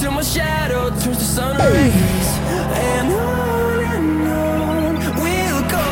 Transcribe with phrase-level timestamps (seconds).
[0.00, 2.28] till my shadow turns to sun rays.
[2.88, 5.88] And on and on we'll go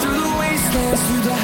[0.00, 1.36] through the wastelands, through the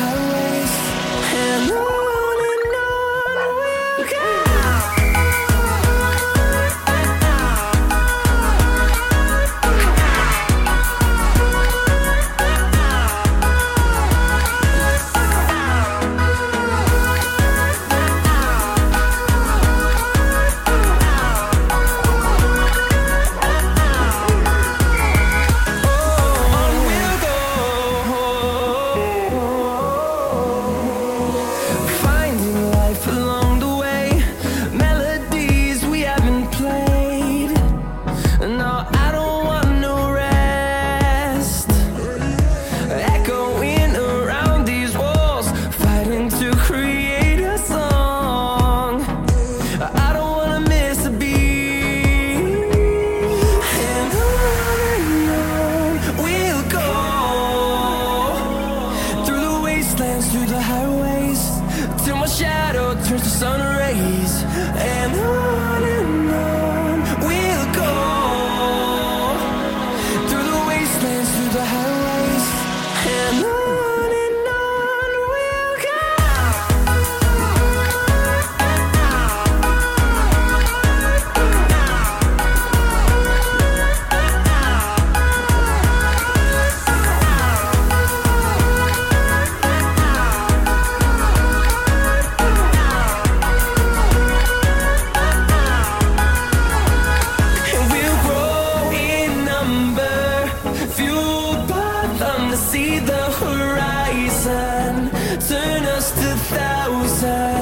[102.52, 105.10] to see the horizon.
[105.48, 107.61] Turn us to thousands.